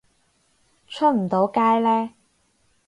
[0.87, 2.15] 出唔到街呢